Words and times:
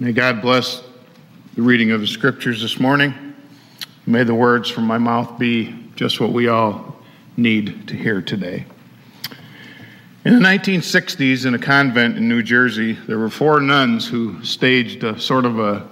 May 0.00 0.10
God 0.10 0.42
bless 0.42 0.82
the 1.54 1.62
reading 1.62 1.92
of 1.92 2.00
the 2.00 2.06
scriptures 2.08 2.60
this 2.60 2.80
morning. 2.80 3.14
May 4.06 4.24
the 4.24 4.34
words 4.34 4.68
from 4.68 4.88
my 4.88 4.98
mouth 4.98 5.38
be 5.38 5.72
just 5.94 6.20
what 6.20 6.32
we 6.32 6.48
all 6.48 6.96
need 7.36 7.86
to 7.86 7.94
hear 7.94 8.20
today. 8.20 8.66
In 10.24 10.34
the 10.34 10.40
1960s, 10.40 11.46
in 11.46 11.54
a 11.54 11.60
convent 11.60 12.16
in 12.16 12.28
New 12.28 12.42
Jersey, 12.42 12.94
there 13.06 13.20
were 13.20 13.30
four 13.30 13.60
nuns 13.60 14.08
who 14.08 14.42
staged 14.42 15.04
a 15.04 15.16
sort 15.20 15.44
of 15.44 15.60
a 15.60 15.86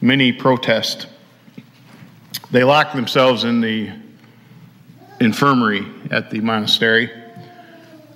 mini 0.00 0.30
protest. 0.30 1.08
They 2.52 2.62
locked 2.62 2.94
themselves 2.94 3.42
in 3.42 3.60
the 3.60 3.90
infirmary 5.18 5.84
at 6.12 6.30
the 6.30 6.40
monastery 6.40 7.10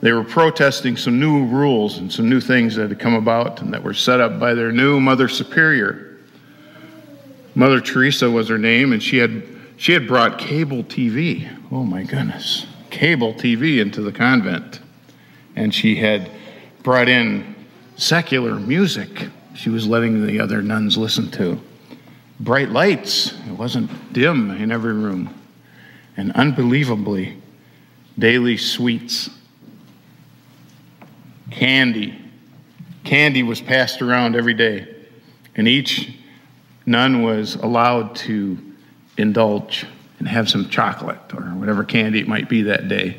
they 0.03 0.13
were 0.13 0.25
protesting 0.25 0.97
some 0.97 1.21
new 1.21 1.47
rules 1.47 1.99
and 1.99 2.13
some 2.13 2.29
new 2.29 2.41
things 2.41 2.75
that 2.75 2.91
had 2.91 2.99
come 2.99 3.15
about 3.15 3.63
and 3.63 3.73
that 3.73 3.85
were 3.85 3.95
set 3.95 4.21
up 4.21 4.39
by 4.41 4.53
their 4.53 4.73
new 4.73 5.01
Mother 5.01 5.29
Superior. 5.29 6.19
Mother 7.55 7.81
Teresa 7.81 8.29
was 8.29 8.49
her 8.49 8.59
name, 8.59 8.93
and 8.93 9.01
she 9.01 9.19
had, 9.19 9.45
she 9.77 9.93
had 9.93 10.09
brought 10.09 10.39
cable 10.39 10.83
TV. 10.83 11.49
Oh 11.71 11.85
my 11.85 12.03
goodness. 12.03 12.67
Cable 12.91 13.33
TV 13.35 13.81
into 13.81 14.03
the 14.03 14.11
convent. 14.11 14.81
And 15.55 15.73
she 15.73 15.97
had 15.97 16.29
brought 16.83 17.09
in 17.09 17.55
secular 17.97 18.57
music 18.57 19.29
she 19.55 19.71
was 19.71 19.87
letting 19.87 20.27
the 20.27 20.41
other 20.41 20.63
nuns 20.63 20.97
listen 20.97 21.31
to. 21.33 21.61
Bright 22.41 22.71
lights, 22.71 23.33
it 23.47 23.53
wasn't 23.53 24.13
dim 24.13 24.51
in 24.51 24.73
every 24.73 24.95
room. 24.95 25.33
And 26.17 26.33
unbelievably, 26.33 27.37
daily 28.19 28.57
sweets 28.57 29.31
candy. 31.53 32.19
Candy 33.05 33.43
was 33.43 33.61
passed 33.61 34.03
around 34.03 34.37
every 34.37 34.55
day, 34.55 34.89
and 35.55 35.69
each 35.69 36.15
nun 36.87 37.23
was 37.23 37.55
allowed 37.57 38.17
to 38.17 38.59
indulge 39.17 39.87
and 40.19 40.29
have 40.29 40.49
some 40.49 40.69
chocolate 40.69 41.19
or 41.35 41.43
whatever 41.43 41.85
candy 41.85 42.21
it 42.21 42.29
might 42.29 42.49
be 42.49 42.63
that 42.63 42.89
day. 42.89 43.19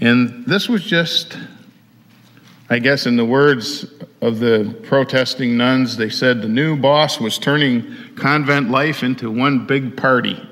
And 0.00 0.44
this 0.46 0.68
was 0.68 0.84
just, 0.84 1.38
I 2.68 2.78
guess, 2.78 3.06
in 3.06 3.16
the 3.16 3.24
words 3.24 3.86
of 4.20 4.40
the 4.40 4.78
protesting 4.84 5.56
nuns, 5.56 5.96
they 5.96 6.10
said 6.10 6.42
the 6.42 6.48
new 6.48 6.76
boss 6.76 7.20
was 7.20 7.38
turning 7.38 7.94
convent 8.16 8.70
life 8.70 9.02
into 9.02 9.30
one 9.30 9.66
big 9.66 9.96
party. 9.96 10.46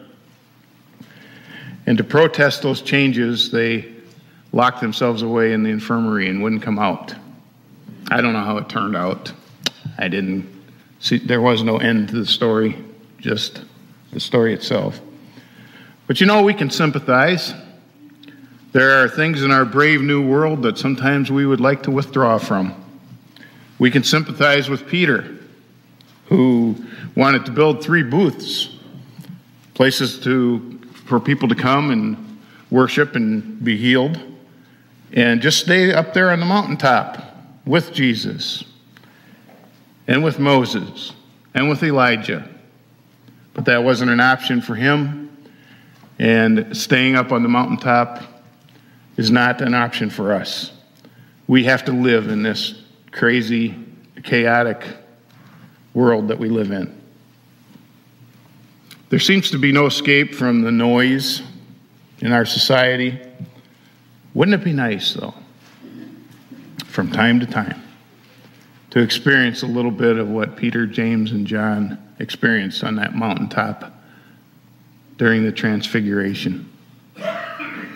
And 1.87 1.99
to 1.99 2.05
protest 2.05 2.63
those 2.63 2.81
changes, 2.81 3.51
they 3.51 3.92
locked 4.53 4.81
themselves 4.81 5.23
away 5.23 5.53
in 5.53 5.63
the 5.63 5.71
infirmary 5.71 6.29
and 6.29 6.43
wouldn't 6.43 6.63
come 6.63 6.79
out. 6.79 7.15
I 8.11 8.21
don't 8.21 8.35
know 8.35 8.45
how 8.45 8.59
it 8.59 8.69
turned 8.69 8.97
out. 8.97 9.33
I 9.99 10.09
didn't 10.09 10.49
see, 11.01 11.19
there 11.19 11.41
was 11.41 11.63
no 11.63 11.79
end 11.79 12.11
to 12.11 12.17
the 12.17 12.27
story, 12.27 12.77
just 13.19 13.63
the 14.13 14.21
story 14.21 14.53
itself. 14.53 15.01
But 16.07 16.21
you 16.21 16.27
know, 16.27 16.43
we 16.43 16.53
can 16.53 16.71
sympathize. 16.71 17.55
There 18.73 19.03
are 19.03 19.09
things 19.09 19.43
in 19.43 19.51
our 19.51 19.65
brave 19.65 20.03
new 20.03 20.27
world 20.27 20.63
that 20.63 20.79
sometimes 20.79 21.31
we 21.31 21.47
would 21.47 21.61
like 21.61 21.83
to 21.85 21.91
withdraw 21.91 22.39
from. 22.39 22.75
We 23.79 23.91
can 23.91 24.05
sympathize 24.05 24.69
with 24.69 24.87
Peter, 24.87 25.39
who 26.27 26.77
wanted 27.15 27.47
to 27.47 27.53
build 27.53 27.83
three 27.83 28.03
booths, 28.03 28.77
places 29.75 30.19
to, 30.21 30.79
for 31.07 31.21
people 31.21 31.49
to 31.49 31.55
come 31.55 31.91
and 31.91 32.41
worship 32.71 33.17
and 33.17 33.63
be 33.63 33.77
healed 33.77 34.21
and 35.13 35.43
just 35.43 35.61
stay 35.61 35.93
up 35.93 36.15
there 36.15 36.31
on 36.31 36.41
the 36.41 36.47
mountaintop 36.47 37.23
with 37.67 37.93
Jesus 37.93 38.65
and 40.07 40.25
with 40.25 40.39
Moses 40.39 41.13
and 41.55 41.69
with 41.69 41.83
Elijah. 41.83 42.49
But 43.55 43.67
that 43.67 43.85
wasn't 43.85 44.11
an 44.11 44.21
option 44.21 44.63
for 44.63 44.75
him, 44.75 45.37
and 46.19 46.75
staying 46.77 47.17
up 47.17 47.33
on 47.33 47.43
the 47.43 47.49
mountaintop 47.49 48.23
is 49.17 49.31
not 49.31 49.61
an 49.61 49.75
option 49.75 50.09
for 50.09 50.33
us. 50.33 50.73
We 51.47 51.65
have 51.65 51.85
to 51.85 51.93
live 51.93 52.29
in 52.29 52.43
this 52.43 52.75
crazy, 53.11 53.75
chaotic 54.23 54.85
world 55.93 56.29
that 56.29 56.39
we 56.39 56.49
live 56.49 56.71
in. 56.71 56.99
There 59.11 59.19
seems 59.19 59.51
to 59.51 59.59
be 59.59 59.73
no 59.73 59.85
escape 59.85 60.35
from 60.35 60.63
the 60.63 60.73
noise 60.73 61.43
in 62.21 62.33
our 62.33 62.47
society. 62.47 63.21
Wouldn't 64.35 64.59
it 64.61 64.65
be 64.65 64.73
nice, 64.73 65.13
though, 65.13 65.35
from 66.87 67.11
time 67.11 67.39
to 67.41 67.47
time, 67.47 67.83
to 68.91 69.01
experience 69.01 69.63
a 69.63 69.67
little 69.67 69.91
bit 69.91 70.17
of 70.17 70.29
what 70.29 70.57
Peter, 70.57 70.87
James, 70.87 71.33
and 71.33 71.47
John 71.47 71.99
experienced 72.19 72.83
on 72.83 72.97
that 72.97 73.15
mountaintop 73.15 73.93
during 75.19 75.45
the 75.45 75.53
Transfiguration? 75.53 76.71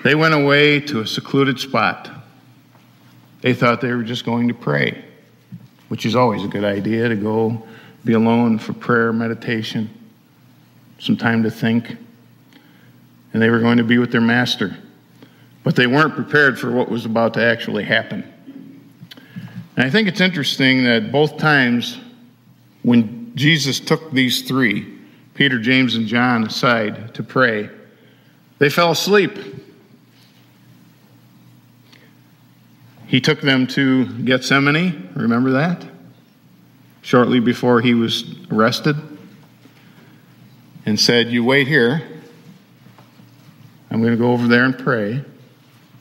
They 0.05 0.15
went 0.15 0.35
away 0.35 0.81
to 0.81 1.01
a 1.01 1.07
secluded 1.07 1.59
spot. 1.59 2.11
They 3.41 3.55
thought 3.55 3.81
they 3.81 3.93
were 3.93 4.03
just 4.03 4.27
going 4.27 4.49
to 4.49 4.55
pray, 4.55 5.05
which 5.89 6.05
is 6.05 6.15
always 6.15 6.45
a 6.45 6.49
good 6.49 6.65
idea 6.65 7.09
to 7.09 7.17
go 7.17 7.67
be 8.05 8.13
alone 8.13 8.59
for 8.59 8.75
prayer, 8.75 9.11
meditation, 9.13 9.91
some 10.99 11.17
time 11.17 11.43
to 11.45 11.51
think. 11.51 11.97
And 13.33 13.43
they 13.43 13.49
were 13.49 13.59
going 13.59 13.79
to 13.79 13.85
be 13.85 13.97
with 13.97 14.13
their 14.13 14.21
master 14.21 14.77
but 15.67 15.75
they 15.75 15.89
weren't 15.89 16.15
prepared 16.15 16.57
for 16.61 16.71
what 16.71 16.89
was 16.89 17.07
about 17.07 17.35
to 17.35 17.45
actually 17.45 17.83
happen. 17.83 18.23
And 19.77 19.85
I 19.85 19.91
think 19.91 20.07
it's 20.07 20.21
interesting 20.21 20.85
that 20.85 21.11
both 21.11 21.39
times 21.39 21.99
when 22.85 23.33
Jesus 23.35 23.81
took 23.81 24.13
these 24.13 24.43
three, 24.43 24.97
Peter, 25.35 25.59
James, 25.59 25.97
and 25.97 26.07
John, 26.07 26.45
aside 26.45 27.13
to 27.15 27.25
pray, 27.25 27.69
they 28.59 28.71
fell 28.71 28.93
asleep. 28.93 29.37
He 33.09 33.21
took 33.21 33.41
them 33.41 33.67
to 33.67 34.07
Gethsemane, 34.23 35.11
remember 35.17 35.51
that? 35.51 35.85
Shortly 37.03 37.41
before 37.41 37.81
he 37.81 37.93
was 37.93 38.37
arrested, 38.53 38.95
and 40.87 41.01
said, 41.01 41.27
You 41.33 41.43
wait 41.43 41.67
here. 41.67 42.07
I'm 43.91 44.01
going 44.01 44.13
to 44.13 44.17
go 44.17 44.33
over 44.33 44.47
there 44.47 44.65
and 44.65 44.79
pray 44.79 45.25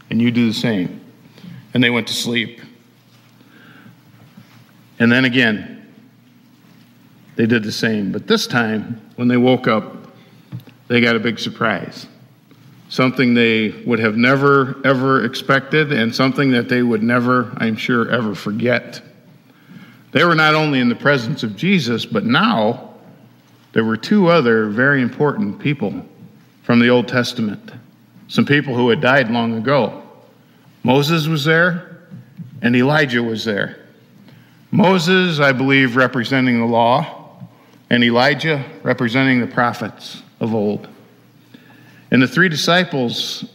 and 0.09 0.21
you 0.21 0.31
do 0.31 0.47
the 0.47 0.53
same. 0.53 1.01
And 1.73 1.83
they 1.83 1.89
went 1.89 2.07
to 2.07 2.13
sleep. 2.13 2.61
And 4.99 5.11
then 5.11 5.25
again, 5.25 5.93
they 7.35 7.45
did 7.45 7.63
the 7.63 7.71
same. 7.71 8.11
But 8.11 8.27
this 8.27 8.47
time, 8.47 9.01
when 9.15 9.27
they 9.27 9.37
woke 9.37 9.67
up, 9.67 10.13
they 10.87 11.01
got 11.01 11.15
a 11.15 11.19
big 11.19 11.39
surprise. 11.39 12.07
Something 12.87 13.33
they 13.33 13.69
would 13.85 13.99
have 13.99 14.15
never, 14.15 14.79
ever 14.85 15.25
expected, 15.25 15.91
and 15.91 16.15
something 16.15 16.51
that 16.51 16.69
they 16.69 16.83
would 16.83 17.03
never, 17.03 17.51
I'm 17.57 17.75
sure, 17.75 18.09
ever 18.09 18.35
forget. 18.35 19.01
They 20.11 20.23
were 20.23 20.35
not 20.35 20.55
only 20.55 20.79
in 20.79 20.87
the 20.87 20.95
presence 20.95 21.43
of 21.43 21.57
Jesus, 21.57 22.05
but 22.05 22.25
now 22.25 22.93
there 23.73 23.83
were 23.83 23.97
two 23.97 24.27
other 24.27 24.67
very 24.67 25.01
important 25.01 25.59
people 25.59 26.05
from 26.63 26.79
the 26.79 26.89
Old 26.89 27.07
Testament 27.07 27.71
some 28.27 28.45
people 28.45 28.75
who 28.75 28.89
had 28.89 29.01
died 29.01 29.29
long 29.29 29.57
ago. 29.57 30.03
Moses 30.83 31.27
was 31.27 31.45
there, 31.45 31.99
and 32.61 32.75
Elijah 32.75 33.23
was 33.23 33.45
there. 33.45 33.77
Moses, 34.71 35.39
I 35.39 35.51
believe, 35.51 35.95
representing 35.95 36.59
the 36.59 36.65
law, 36.65 37.39
and 37.89 38.03
Elijah 38.03 38.63
representing 38.83 39.39
the 39.39 39.47
prophets 39.47 40.21
of 40.39 40.53
old. 40.53 40.87
And 42.11 42.21
the 42.21 42.27
three 42.27 42.49
disciples, 42.49 43.45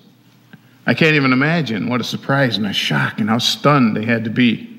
I 0.87 0.95
can't 0.95 1.15
even 1.15 1.33
imagine 1.33 1.89
what 1.89 2.01
a 2.01 2.05
surprise 2.05 2.57
and 2.57 2.67
a 2.67 2.73
shock 2.73 3.21
and 3.21 3.29
how 3.29 3.39
stunned 3.39 3.97
they 3.97 4.05
had 4.05 4.25
to 4.25 4.31
be. 4.31 4.79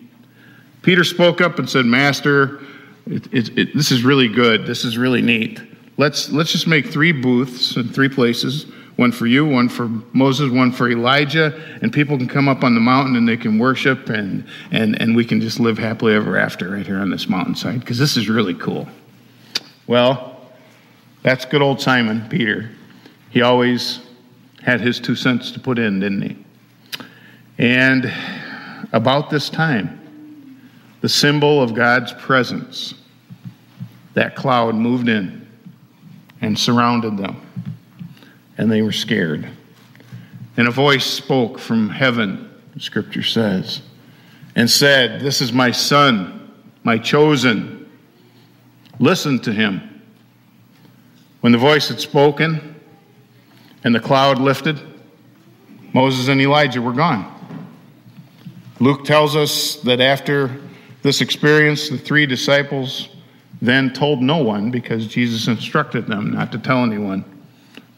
Peter 0.81 1.03
spoke 1.03 1.41
up 1.41 1.59
and 1.59 1.69
said, 1.69 1.85
Master, 1.85 2.59
it, 3.06 3.28
it, 3.33 3.57
it, 3.57 3.75
this 3.75 3.92
is 3.92 4.04
really 4.04 4.27
good. 4.27 4.66
This 4.66 4.83
is 4.83 4.98
really 4.98 5.21
neat. 5.21 5.62
Let's, 5.98 6.31
let's 6.31 6.51
just 6.51 6.68
make 6.68 6.88
three 6.88 7.12
booths 7.12 7.75
in 7.75 7.89
three 7.89 8.10
places 8.10 8.66
one 9.01 9.12
for 9.12 9.25
you, 9.25 9.44
one 9.44 9.68
for 9.68 9.88
Moses, 10.13 10.51
one 10.51 10.71
for 10.71 10.88
Elijah, 10.88 11.59
and 11.81 11.92
people 11.92 12.19
can 12.19 12.27
come 12.27 12.48
up 12.48 12.63
on 12.63 12.75
the 12.75 12.80
mountain 12.80 13.15
and 13.15 13.27
they 13.27 13.36
can 13.36 13.57
worship 13.57 14.09
and, 14.09 14.45
and, 14.69 15.01
and 15.01 15.15
we 15.15 15.25
can 15.25 15.42
just 15.42 15.59
live 15.59 15.80
happily 15.80 16.13
ever 16.13 16.38
after 16.38 16.69
right 16.69 16.86
here 16.86 17.00
on 17.00 17.09
this 17.09 17.27
mountainside 17.27 17.80
because 17.80 17.98
this 17.98 18.15
is 18.15 18.30
really 18.30 18.53
cool. 18.53 18.88
Well, 19.88 20.39
that's 21.24 21.45
good 21.45 21.63
old 21.63 21.81
Simon 21.81 22.30
Peter. 22.30 22.69
He 23.31 23.42
always 23.42 24.01
had 24.62 24.80
his 24.80 25.00
two 25.00 25.15
cents 25.15 25.51
to 25.54 25.59
put 25.59 25.80
in, 25.80 26.00
didn't 26.00 26.21
he? 26.21 26.38
And 27.57 28.13
about 28.94 29.31
this 29.31 29.50
time, 29.50 30.62
the 31.01 31.09
symbol 31.09 31.59
of 31.59 31.74
God's 31.74 32.13
presence, 32.13 32.94
that 34.13 34.36
cloud 34.36 34.75
moved 34.75 35.09
in 35.09 35.47
and 36.42 36.57
surrounded 36.57 37.18
them 37.18 37.42
and 38.62 38.72
they 38.72 38.84
were 38.84 38.92
scared. 38.92 39.50
And 40.56 40.68
a 40.68 40.72
voice 40.72 41.04
spoke 41.04 41.58
from 41.58 41.90
heaven, 41.90 42.48
scripture 42.78 43.24
says, 43.24 43.81
and 44.56 44.69
said, 44.69 45.19
This 45.19 45.42
is 45.42 45.52
my 45.52 45.72
son, 45.72 46.54
my 46.84 47.00
chosen, 47.00 47.81
Listen 49.00 49.40
to 49.40 49.52
him. 49.52 50.04
When 51.40 51.52
the 51.52 51.58
voice 51.58 51.90
had 51.90 52.00
spoken 52.00 52.75
and 53.84 53.96
the 53.96 54.00
cloud 54.00 54.38
lifted, 54.38 54.80
Moses 55.92 56.28
and 56.28 56.40
Elijah 56.40 56.84
were 56.84 56.94
gone. 56.94 57.25
Luke 58.80 59.04
tells 59.04 59.36
us 59.36 59.78
that 59.78 60.02
after 60.02 60.56
this 61.02 61.19
experience, 61.19 61.90
the 61.90 61.98
three 61.98 62.28
disciples 62.28 63.10
then 63.60 63.92
told 63.92 64.22
no 64.22 64.38
one 64.38 64.69
because 64.69 65.07
Jesus 65.07 65.48
instructed 65.48 66.06
them 66.06 66.31
not 66.31 66.52
to 66.52 66.60
tell 66.60 66.84
anyone 66.84 67.25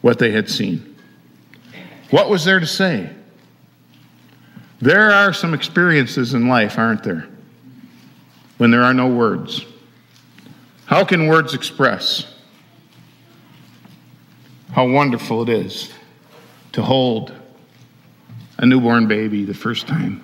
what 0.04 0.18
they 0.18 0.32
had 0.32 0.50
seen. 0.50 0.94
What 2.10 2.28
was 2.28 2.44
there 2.44 2.60
to 2.60 2.66
say? 2.66 3.08
There 4.78 5.10
are 5.10 5.32
some 5.32 5.54
experiences 5.54 6.34
in 6.34 6.46
life, 6.46 6.76
aren't 6.76 7.02
there? 7.02 7.26
When 8.58 8.70
there 8.70 8.82
are 8.82 8.92
no 8.92 9.06
words. 9.08 9.64
How 10.84 11.06
can 11.06 11.26
words 11.26 11.54
express 11.54 12.26
how 14.72 14.86
wonderful 14.86 15.42
it 15.44 15.48
is 15.48 15.90
to 16.72 16.82
hold 16.82 17.32
a 18.58 18.66
newborn 18.66 19.08
baby 19.08 19.46
the 19.46 19.54
first 19.54 19.86
time? 19.86 20.22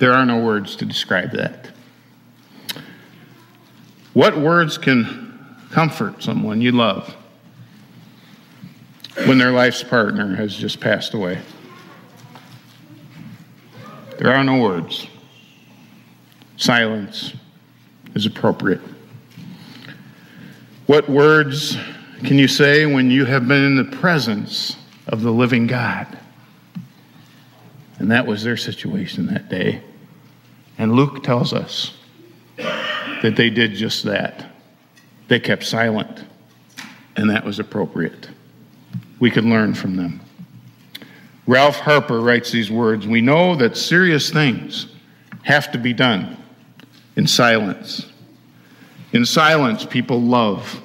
There 0.00 0.12
are 0.12 0.26
no 0.26 0.44
words 0.44 0.76
to 0.76 0.84
describe 0.84 1.30
that. 1.30 1.70
What 4.12 4.36
words 4.36 4.76
can 4.76 5.56
comfort 5.70 6.22
someone 6.22 6.60
you 6.60 6.70
love 6.70 7.16
when 9.26 9.38
their 9.38 9.52
life's 9.52 9.82
partner 9.82 10.34
has 10.36 10.54
just 10.54 10.80
passed 10.80 11.14
away? 11.14 11.40
There 14.18 14.32
are 14.32 14.44
no 14.44 14.60
words. 14.60 15.06
Silence 16.56 17.34
is 18.14 18.26
appropriate. 18.26 18.80
What 20.86 21.08
words 21.08 21.76
can 22.24 22.38
you 22.38 22.48
say 22.48 22.86
when 22.86 23.10
you 23.10 23.24
have 23.24 23.48
been 23.48 23.64
in 23.64 23.76
the 23.76 23.96
presence 23.96 24.76
of 25.08 25.22
the 25.22 25.30
living 25.30 25.66
God? 25.66 26.18
And 27.98 28.10
that 28.10 28.26
was 28.26 28.42
their 28.42 28.56
situation 28.56 29.26
that 29.26 29.48
day. 29.48 29.82
And 30.78 30.92
Luke 30.94 31.22
tells 31.22 31.52
us 31.52 31.96
that 32.56 33.34
they 33.36 33.50
did 33.50 33.74
just 33.74 34.04
that. 34.04 34.52
They 35.28 35.40
kept 35.40 35.64
silent, 35.64 36.24
and 37.16 37.30
that 37.30 37.44
was 37.44 37.58
appropriate. 37.58 38.28
We 39.20 39.30
could 39.30 39.44
learn 39.44 39.74
from 39.74 39.96
them. 39.96 40.20
Ralph 41.46 41.76
Harper 41.76 42.20
writes 42.20 42.50
these 42.50 42.70
words 42.70 43.06
We 43.06 43.20
know 43.20 43.54
that 43.56 43.76
serious 43.76 44.30
things 44.30 44.86
have 45.42 45.70
to 45.72 45.78
be 45.78 45.92
done 45.92 46.36
in 47.16 47.26
silence. 47.26 48.10
In 49.12 49.24
silence, 49.24 49.84
people 49.84 50.20
love, 50.20 50.82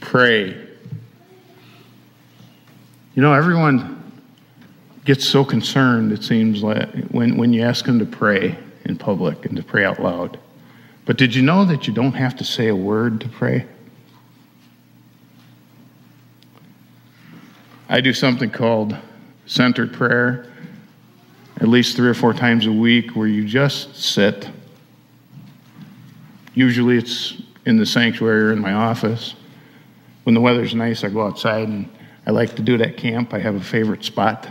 pray. 0.00 0.50
You 3.14 3.22
know, 3.22 3.32
everyone 3.32 4.12
gets 5.04 5.24
so 5.24 5.44
concerned, 5.44 6.12
it 6.12 6.22
seems 6.22 6.62
like, 6.62 6.88
when, 7.08 7.36
when 7.36 7.52
you 7.52 7.62
ask 7.62 7.84
them 7.84 7.98
to 7.98 8.06
pray 8.06 8.56
in 8.84 8.96
public 8.96 9.46
and 9.46 9.56
to 9.56 9.62
pray 9.62 9.84
out 9.84 10.00
loud. 10.00 10.38
But 11.04 11.18
did 11.18 11.34
you 11.34 11.42
know 11.42 11.64
that 11.64 11.86
you 11.86 11.92
don't 11.92 12.14
have 12.14 12.36
to 12.36 12.44
say 12.44 12.68
a 12.68 12.76
word 12.76 13.20
to 13.20 13.28
pray? 13.28 13.66
I 17.88 18.00
do 18.00 18.12
something 18.12 18.50
called 18.50 18.96
centered 19.46 19.92
prayer 19.92 20.50
at 21.60 21.68
least 21.68 21.96
three 21.96 22.08
or 22.08 22.14
four 22.14 22.32
times 22.32 22.66
a 22.66 22.72
week 22.72 23.12
where 23.12 23.28
you 23.28 23.46
just 23.46 23.94
sit. 23.94 24.48
Usually 26.54 26.98
it's 26.98 27.40
in 27.64 27.76
the 27.76 27.86
sanctuary 27.86 28.44
or 28.44 28.52
in 28.52 28.58
my 28.58 28.72
office. 28.72 29.34
When 30.24 30.34
the 30.34 30.40
weather's 30.40 30.74
nice, 30.74 31.04
I 31.04 31.08
go 31.10 31.26
outside 31.26 31.68
and 31.68 31.88
I 32.26 32.30
like 32.30 32.56
to 32.56 32.62
do 32.62 32.74
it 32.74 32.80
at 32.80 32.96
camp. 32.96 33.34
I 33.34 33.38
have 33.38 33.54
a 33.54 33.60
favorite 33.60 34.04
spot 34.04 34.48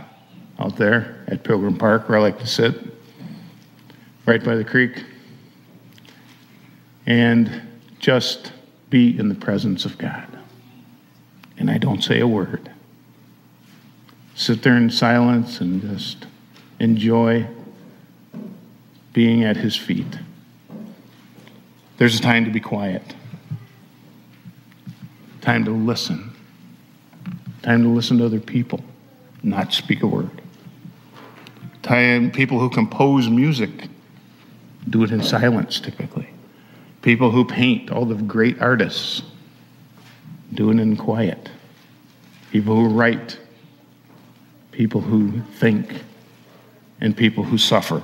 out 0.58 0.76
there 0.76 1.24
at 1.28 1.44
Pilgrim 1.44 1.76
Park 1.76 2.08
where 2.08 2.18
I 2.18 2.22
like 2.22 2.38
to 2.38 2.46
sit, 2.46 2.74
right 4.24 4.42
by 4.42 4.54
the 4.54 4.64
creek, 4.64 5.04
and 7.06 7.62
just 7.98 8.52
be 8.88 9.18
in 9.18 9.28
the 9.28 9.34
presence 9.34 9.84
of 9.84 9.98
God. 9.98 10.26
And 11.58 11.70
I 11.70 11.78
don't 11.78 12.02
say 12.02 12.20
a 12.20 12.26
word. 12.26 12.73
Sit 14.34 14.62
there 14.62 14.76
in 14.76 14.90
silence 14.90 15.60
and 15.60 15.80
just 15.80 16.26
enjoy 16.80 17.46
being 19.12 19.44
at 19.44 19.56
His 19.56 19.76
feet. 19.76 20.18
There's 21.96 22.18
a 22.18 22.22
time 22.22 22.44
to 22.44 22.50
be 22.50 22.58
quiet, 22.58 23.14
time 25.40 25.64
to 25.64 25.70
listen, 25.70 26.32
time 27.62 27.82
to 27.84 27.88
listen 27.88 28.18
to 28.18 28.26
other 28.26 28.40
people, 28.40 28.82
not 29.44 29.72
speak 29.72 30.02
a 30.02 30.06
word. 30.06 30.42
Time, 31.82 32.30
people 32.30 32.58
who 32.58 32.70
compose 32.70 33.28
music 33.28 33.88
do 34.88 35.04
it 35.04 35.10
in 35.12 35.22
silence 35.22 35.78
typically. 35.78 36.28
People 37.02 37.30
who 37.30 37.44
paint, 37.44 37.90
all 37.90 38.06
the 38.06 38.14
great 38.14 38.60
artists, 38.60 39.22
do 40.54 40.70
it 40.70 40.78
in 40.78 40.96
quiet. 40.96 41.50
People 42.50 42.74
who 42.74 42.88
write, 42.88 43.38
people 44.74 45.00
who 45.00 45.40
think, 45.58 46.02
and 47.00 47.16
people 47.16 47.44
who 47.44 47.56
suffer 47.56 48.02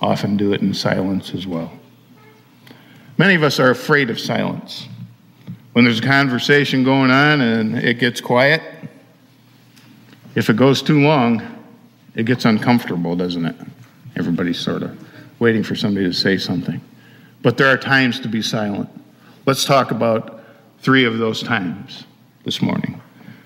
often 0.00 0.36
do 0.36 0.52
it 0.52 0.60
in 0.60 0.72
silence 0.72 1.34
as 1.34 1.46
well. 1.46 1.72
Many 3.18 3.34
of 3.34 3.42
us 3.42 3.58
are 3.58 3.70
afraid 3.70 4.08
of 4.08 4.20
silence. 4.20 4.86
When 5.72 5.84
there's 5.84 5.98
a 5.98 6.02
conversation 6.02 6.84
going 6.84 7.10
on 7.10 7.40
and 7.40 7.76
it 7.78 7.98
gets 7.98 8.20
quiet, 8.20 8.62
if 10.36 10.48
it 10.50 10.56
goes 10.56 10.82
too 10.82 11.00
long, 11.00 11.42
it 12.14 12.26
gets 12.26 12.44
uncomfortable, 12.44 13.16
doesn't 13.16 13.44
it? 13.44 13.56
Everybody's 14.16 14.60
sort 14.60 14.82
of 14.82 14.96
waiting 15.40 15.62
for 15.62 15.74
somebody 15.74 16.06
to 16.06 16.12
say 16.14 16.38
something. 16.38 16.80
But 17.42 17.56
there 17.56 17.68
are 17.68 17.76
times 17.76 18.20
to 18.20 18.28
be 18.28 18.40
silent. 18.40 18.88
Let's 19.46 19.64
talk 19.64 19.90
about 19.90 20.44
three 20.78 21.04
of 21.04 21.18
those 21.18 21.42
times 21.42 22.04
this 22.44 22.62
morning. 22.62 23.00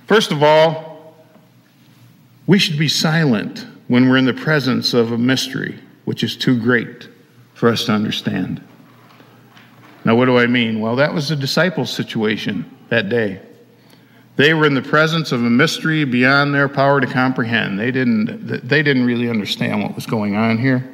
First 0.06 0.32
of 0.32 0.42
all, 0.42 0.89
we 2.50 2.58
should 2.58 2.76
be 2.76 2.88
silent 2.88 3.64
when 3.86 4.08
we're 4.08 4.16
in 4.16 4.24
the 4.24 4.34
presence 4.34 4.92
of 4.92 5.12
a 5.12 5.16
mystery 5.16 5.78
which 6.04 6.24
is 6.24 6.34
too 6.36 6.58
great 6.58 7.08
for 7.54 7.68
us 7.68 7.84
to 7.84 7.92
understand. 7.92 8.60
Now, 10.04 10.16
what 10.16 10.24
do 10.24 10.36
I 10.36 10.48
mean? 10.48 10.80
Well, 10.80 10.96
that 10.96 11.14
was 11.14 11.28
the 11.28 11.36
disciples' 11.36 11.92
situation 11.92 12.68
that 12.88 13.08
day. 13.08 13.40
They 14.34 14.52
were 14.52 14.66
in 14.66 14.74
the 14.74 14.82
presence 14.82 15.30
of 15.30 15.44
a 15.44 15.48
mystery 15.48 16.02
beyond 16.02 16.52
their 16.52 16.68
power 16.68 17.00
to 17.00 17.06
comprehend. 17.06 17.78
They 17.78 17.92
didn't, 17.92 18.68
they 18.68 18.82
didn't 18.82 19.06
really 19.06 19.30
understand 19.30 19.80
what 19.84 19.94
was 19.94 20.06
going 20.06 20.34
on 20.34 20.58
here. 20.58 20.92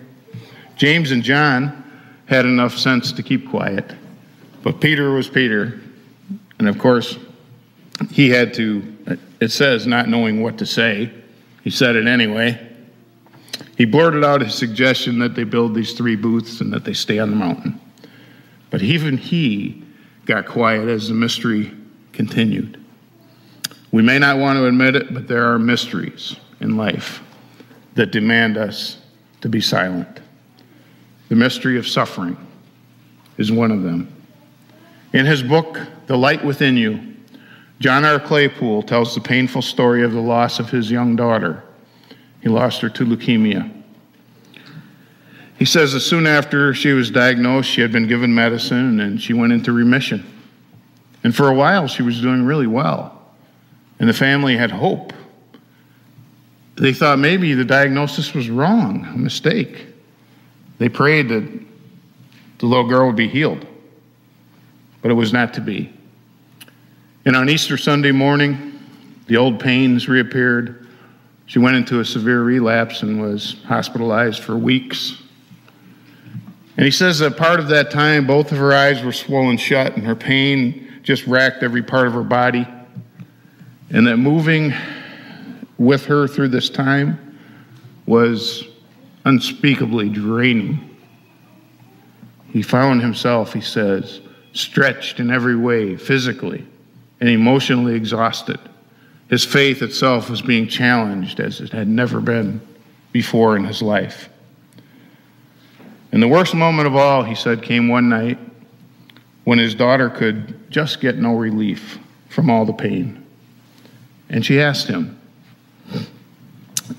James 0.77 1.11
and 1.11 1.23
John 1.23 1.91
had 2.27 2.45
enough 2.45 2.77
sense 2.77 3.13
to 3.13 3.23
keep 3.23 3.49
quiet, 3.49 3.95
but 4.63 4.79
Peter 4.79 5.11
was 5.13 5.27
Peter. 5.27 5.81
And 6.59 6.69
of 6.69 6.79
course, 6.79 7.17
he 8.11 8.29
had 8.29 8.53
to, 8.55 9.19
it 9.41 9.53
says, 9.53 9.87
not 9.87 10.11
knowing 10.11 10.43
what 10.43 10.59
to 10.59 10.67
say. 10.67 11.11
He 11.67 11.71
said 11.71 11.97
it 11.97 12.07
anyway. 12.07 12.65
He 13.77 13.87
blurted 13.87 14.23
out 14.23 14.41
his 14.41 14.55
suggestion 14.55 15.19
that 15.19 15.35
they 15.35 15.43
build 15.43 15.75
these 15.75 15.95
three 15.95 16.15
booths 16.15 16.61
and 16.61 16.73
that 16.73 16.85
they 16.85 16.93
stay 16.93 17.19
on 17.19 17.31
the 17.31 17.35
mountain. 17.35 17.81
But 18.71 18.83
even 18.83 19.17
he 19.17 19.83
got 20.27 20.47
quiet 20.47 20.89
as 20.89 21.09
the 21.09 21.15
mystery 21.15 21.73
continued. 22.13 22.81
We 23.91 24.01
may 24.01 24.21
not 24.21 24.39
want 24.39 24.59
to 24.59 24.67
admit 24.67 24.95
it, 24.95 25.13
but 25.13 25.27
there 25.27 25.53
are 25.53 25.59
mysteries 25.59 26.37
in 26.61 26.77
life 26.77 27.21
that 27.97 28.13
demand 28.13 28.57
us 28.57 28.99
to 29.41 29.49
be 29.49 29.61
silent. 29.61 30.21
The 31.31 31.35
mystery 31.35 31.79
of 31.79 31.89
suffering 31.89 32.37
is 33.39 33.51
one 33.51 33.73
of 33.73 33.83
them. 33.83 34.07
In 35.13 35.27
his 35.27 35.43
book, 35.43 35.81
The 36.07 36.17
Light 36.17 36.45
Within 36.45 36.77
You, 36.77 37.16
John 37.79 38.05
R. 38.05 38.19
Claypool 38.19 38.83
tells 38.83 39.15
the 39.15 39.21
painful 39.21 39.63
story 39.63 40.03
of 40.03 40.13
the 40.13 40.21
loss 40.21 40.59
of 40.59 40.71
his 40.71 40.91
young 40.91 41.15
daughter. 41.15 41.63
He 42.41 42.49
lost 42.49 42.81
her 42.81 42.89
to 42.89 43.05
leukemia. 43.05 43.73
He 45.59 45.65
says 45.65 45.93
that 45.93 46.01
soon 46.01 46.27
after 46.27 46.75
she 46.75 46.93
was 46.93 47.11
diagnosed, 47.11 47.71
she 47.71 47.81
had 47.81 47.93
been 47.93 48.07
given 48.07 48.35
medicine 48.35 49.01
and 49.01 49.21
she 49.21 49.33
went 49.33 49.53
into 49.53 49.73
remission. 49.73 50.25
And 51.25 51.35
for 51.35 51.49
a 51.49 51.55
while, 51.55 51.89
she 51.89 52.03
was 52.03 52.21
doing 52.21 52.45
really 52.45 52.67
well. 52.67 53.21
And 53.99 54.09
the 54.09 54.15
family 54.15 54.57
had 54.57 54.71
hope. 54.71 55.13
They 56.77 56.93
thought 56.93 57.19
maybe 57.19 57.55
the 57.55 57.65
diagnosis 57.65 58.35
was 58.35 58.51
wrong, 58.51 59.07
a 59.07 59.17
mistake. 59.17 59.87
They 60.79 60.91
prayed 60.91 61.31
that 61.31 61.43
the 62.59 62.67
little 62.67 62.87
girl 62.87 63.07
would 63.07 63.17
be 63.17 63.29
healed, 63.29 63.67
but 65.01 65.11
it 65.11 65.15
was 65.15 65.33
not 65.33 65.55
to 65.55 65.61
be. 65.63 65.96
And 67.27 67.35
on 67.35 67.49
Easter 67.49 67.77
Sunday 67.77 68.13
morning, 68.13 68.79
the 69.27 69.37
old 69.37 69.59
pains 69.59 70.09
reappeared. 70.09 70.87
She 71.47 71.59
went 71.59 71.77
into 71.77 71.99
a 71.99 72.05
severe 72.05 72.45
relapse 72.45 73.03
and 73.03 73.21
was 73.21 73.57
hospitalized 73.65 74.45
for 74.45 74.57
weeks. 74.57 75.21
And 76.77 76.85
he 76.85 76.93
says 76.93 77.19
that 77.19 77.37
part 77.37 77.59
of 77.59 77.67
that 77.69 77.91
time, 77.91 78.29
both 78.29 78.53
of 78.53 78.59
her 78.59 78.73
eyes 78.73 79.03
were 79.03 79.13
swollen 79.13 79.57
shut 79.57 79.97
and 79.97 80.07
her 80.07 80.15
pain 80.15 81.01
just 81.03 81.27
racked 81.27 81.65
every 81.65 81.83
part 81.83 82.07
of 82.07 82.13
her 82.13 82.23
body. 82.23 82.65
And 83.91 84.07
that 84.07 84.19
moving 84.19 84.73
with 85.79 86.07
her 86.07 86.29
through 86.29 86.49
this 86.49 86.71
time 86.71 87.41
was 88.07 88.69
unspeakably 89.25 90.11
draining. 90.11 90.97
He 92.53 92.63
found 92.63 93.03
himself, 93.03 93.53
he 93.53 93.61
says, 93.61 94.21
stretched 94.53 95.19
in 95.19 95.33
every 95.33 95.57
way, 95.57 95.97
physically 95.97 96.65
and 97.21 97.29
emotionally 97.29 97.95
exhausted. 97.95 98.59
His 99.29 99.45
faith 99.45 99.83
itself 99.83 100.31
was 100.31 100.43
being 100.43 100.69
challenged 100.69 101.41
as 101.41 101.61
it 101.61 101.71
had 101.71 101.89
never 101.89 102.21
been 102.21 102.61
before 103.13 103.57
in 103.57 103.65
his 103.65 103.83
life. 103.83 104.29
And 106.13 106.23
the 106.23 106.29
worst 106.29 106.55
moment 106.55 106.87
of 106.87 106.95
all, 106.95 107.25
he 107.25 107.35
said, 107.35 107.63
came 107.63 107.89
one 107.89 108.09
night 108.09 108.39
when 109.45 109.59
his 109.59 109.75
daughter 109.75 110.09
could 110.09 110.71
just 110.71 111.01
get 111.01 111.17
no 111.17 111.35
relief 111.35 111.99
from 112.29 112.51
all 112.51 112.65
the 112.65 112.73
pain. 112.73 113.25
And 114.29 114.45
she 114.45 114.61
asked 114.61 114.89
him, 114.89 115.21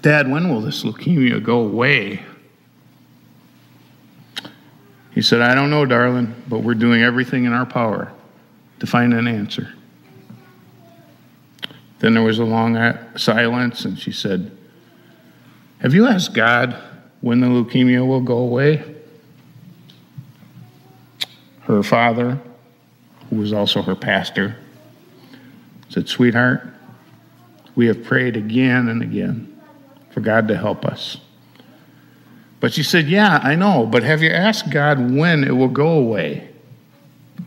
Dad, 0.02 0.30
when 0.30 0.50
will 0.50 0.62
this 0.62 0.84
leukemia 0.84 1.42
go 1.44 1.60
away? 1.60 2.24
He 5.14 5.22
said, 5.22 5.42
I 5.42 5.56
don't 5.56 5.70
know, 5.70 5.86
darling, 5.86 6.36
but 6.48 6.60
we're 6.60 6.76
doing 6.76 7.02
everything 7.02 7.46
in 7.46 7.54
our 7.54 7.66
power 7.66 8.12
to 8.80 8.88
find 8.88 9.14
an 9.14 9.28
answer. 9.28 9.74
Then 12.00 12.14
there 12.14 12.24
was 12.24 12.40
a 12.40 12.46
long 12.46 12.78
silence, 13.16 13.86
and 13.86 13.98
she 13.98 14.12
said, 14.12 14.52
Have 15.80 15.94
you 15.94 16.08
asked 16.08 16.34
God 16.34 16.76
when 17.22 17.40
the 17.40 17.48
leukemia 17.48 18.06
will 18.06 18.22
go 18.22 18.38
away? 18.38 18.96
Her 21.62 21.84
father, 21.84 22.40
who 23.30 23.38
was 23.38 23.52
also 23.52 23.82
her 23.82 23.96
pastor, 23.96 24.58
said, 25.90 26.08
Sweetheart, 26.08 26.68
we 27.76 27.88
have 27.88 28.04
prayed 28.04 28.38
again 28.38 28.88
and 28.88 29.02
again 29.02 29.62
for 30.12 30.22
God 30.22 30.48
to 30.48 30.58
help 30.58 30.86
us. 30.86 31.18
But 32.60 32.74
she 32.74 32.84
said, 32.84 33.08
Yeah, 33.08 33.40
I 33.44 33.56
know, 33.56 33.86
but 33.86 34.04
have 34.04 34.22
you 34.22 34.30
asked 34.30 34.72
God 34.72 35.12
when 35.12 35.44
it 35.44 35.52
will 35.52 35.68
go 35.68 35.90
away? 35.90 36.50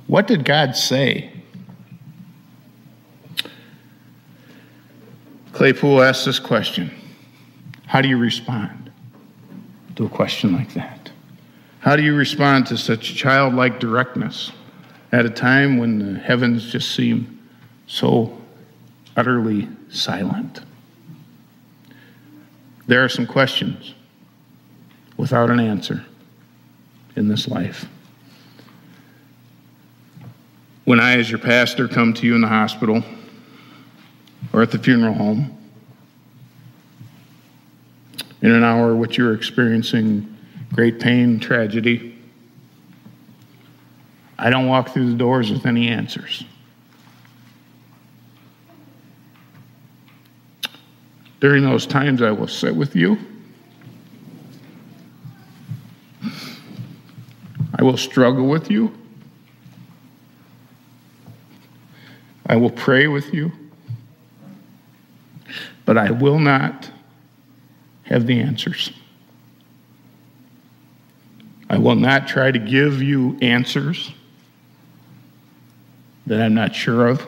What 0.06 0.26
did 0.26 0.44
God 0.44 0.76
say? 0.76 1.32
Claypool 5.60 6.02
asked 6.02 6.24
this 6.24 6.38
question 6.38 6.90
How 7.84 8.00
do 8.00 8.08
you 8.08 8.16
respond 8.16 8.90
to 9.94 10.06
a 10.06 10.08
question 10.08 10.54
like 10.54 10.72
that? 10.72 11.12
How 11.80 11.96
do 11.96 12.02
you 12.02 12.14
respond 12.14 12.64
to 12.68 12.78
such 12.78 13.14
childlike 13.14 13.78
directness 13.78 14.52
at 15.12 15.26
a 15.26 15.28
time 15.28 15.76
when 15.76 15.98
the 16.14 16.18
heavens 16.18 16.72
just 16.72 16.94
seem 16.94 17.46
so 17.86 18.40
utterly 19.18 19.68
silent? 19.90 20.60
There 22.86 23.04
are 23.04 23.10
some 23.10 23.26
questions 23.26 23.92
without 25.18 25.50
an 25.50 25.60
answer 25.60 26.06
in 27.16 27.28
this 27.28 27.46
life. 27.46 27.84
When 30.86 31.00
I, 31.00 31.18
as 31.18 31.28
your 31.30 31.38
pastor, 31.38 31.86
come 31.86 32.14
to 32.14 32.26
you 32.26 32.34
in 32.34 32.40
the 32.40 32.48
hospital 32.48 33.04
or 34.52 34.62
at 34.62 34.70
the 34.70 34.78
funeral 34.78 35.14
home, 35.14 35.56
in 38.42 38.50
an 38.50 38.64
hour 38.64 38.94
which 38.94 39.18
you're 39.18 39.34
experiencing 39.34 40.36
great 40.72 40.98
pain, 40.98 41.38
tragedy, 41.38 42.18
I 44.38 44.50
don't 44.50 44.66
walk 44.66 44.90
through 44.90 45.10
the 45.10 45.18
doors 45.18 45.50
with 45.50 45.66
any 45.66 45.88
answers. 45.88 46.44
During 51.40 51.64
those 51.64 51.86
times, 51.86 52.22
I 52.22 52.30
will 52.30 52.48
sit 52.48 52.74
with 52.74 52.96
you 52.96 53.18
I 57.80 57.82
will 57.82 57.96
struggle 57.96 58.46
with 58.46 58.70
you. 58.70 58.92
I 62.44 62.56
will 62.56 62.68
pray 62.68 63.06
with 63.06 63.32
you. 63.32 63.52
But 65.84 65.98
I 65.98 66.10
will 66.10 66.38
not 66.38 66.90
have 68.04 68.26
the 68.26 68.40
answers. 68.40 68.90
I 71.68 71.78
will 71.78 71.94
not 71.94 72.26
try 72.26 72.50
to 72.50 72.58
give 72.58 73.00
you 73.00 73.38
answers 73.40 74.12
that 76.26 76.40
I'm 76.40 76.54
not 76.54 76.74
sure 76.74 77.06
of. 77.06 77.26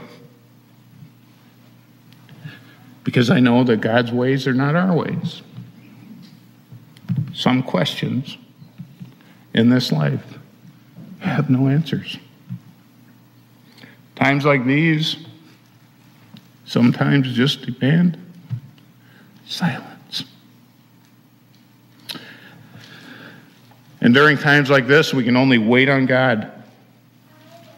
Because 3.04 3.30
I 3.30 3.40
know 3.40 3.64
that 3.64 3.80
God's 3.80 4.12
ways 4.12 4.46
are 4.46 4.54
not 4.54 4.74
our 4.74 4.94
ways. 4.94 5.42
Some 7.34 7.62
questions 7.62 8.36
in 9.54 9.68
this 9.70 9.92
life 9.92 10.38
have 11.20 11.50
no 11.50 11.68
answers. 11.68 12.18
Times 14.16 14.44
like 14.44 14.64
these 14.66 15.16
sometimes 16.72 17.32
just 17.32 17.62
demand 17.62 18.18
silence. 19.46 20.24
And 24.00 24.14
during 24.14 24.38
times 24.38 24.70
like 24.70 24.86
this, 24.86 25.12
we 25.12 25.22
can 25.22 25.36
only 25.36 25.58
wait 25.58 25.88
on 25.88 26.06
God 26.06 26.50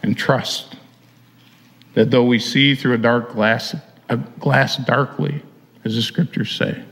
and 0.03 0.17
trust 0.17 0.77
that 1.95 2.11
though 2.11 2.25
we 2.25 2.39
see 2.39 2.75
through 2.75 2.95
a 2.95 2.99
dark 2.99 3.33
glass, 3.33 3.75
a 4.09 4.17
glass 4.17 4.77
darkly, 4.77 5.43
as 5.85 5.97
the 5.97 6.03
scriptures 6.03 6.53
say, 6.53 6.83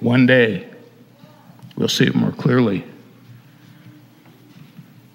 one 0.00 0.26
day 0.26 0.68
we'll 1.76 1.88
see 1.88 2.04
it 2.04 2.14
more 2.14 2.32
clearly 2.32 2.84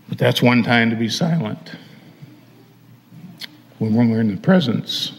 but 0.09 0.17
that's 0.17 0.41
one 0.41 0.63
time 0.63 0.89
to 0.89 0.95
be 0.95 1.07
silent. 1.07 1.75
When 3.77 3.93
we're 4.09 4.19
in 4.19 4.35
the 4.35 4.41
presence 4.41 5.18